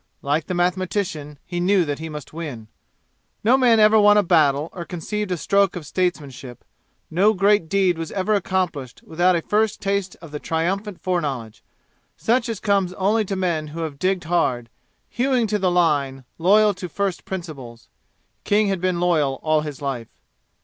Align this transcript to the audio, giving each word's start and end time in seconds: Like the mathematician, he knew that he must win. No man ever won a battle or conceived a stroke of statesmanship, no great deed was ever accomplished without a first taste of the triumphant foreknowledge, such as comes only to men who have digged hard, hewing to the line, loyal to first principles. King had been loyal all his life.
Like 0.23 0.47
the 0.47 0.55
mathematician, 0.55 1.37
he 1.45 1.59
knew 1.59 1.85
that 1.85 1.99
he 1.99 2.09
must 2.09 2.33
win. 2.33 2.69
No 3.43 3.55
man 3.55 3.79
ever 3.79 3.99
won 3.99 4.17
a 4.17 4.23
battle 4.23 4.71
or 4.73 4.83
conceived 4.83 5.29
a 5.31 5.37
stroke 5.37 5.75
of 5.75 5.85
statesmanship, 5.85 6.65
no 7.11 7.33
great 7.35 7.69
deed 7.69 7.99
was 7.99 8.11
ever 8.13 8.33
accomplished 8.33 9.03
without 9.05 9.35
a 9.35 9.43
first 9.43 9.79
taste 9.79 10.17
of 10.19 10.31
the 10.31 10.39
triumphant 10.39 10.99
foreknowledge, 10.99 11.63
such 12.17 12.49
as 12.49 12.59
comes 12.59 12.93
only 12.93 13.23
to 13.25 13.35
men 13.35 13.67
who 13.67 13.81
have 13.81 13.99
digged 13.99 14.23
hard, 14.23 14.69
hewing 15.07 15.45
to 15.45 15.59
the 15.59 15.69
line, 15.69 16.23
loyal 16.39 16.73
to 16.73 16.89
first 16.89 17.23
principles. 17.23 17.87
King 18.43 18.69
had 18.69 18.81
been 18.81 18.99
loyal 18.99 19.39
all 19.43 19.61
his 19.61 19.83
life. 19.83 20.07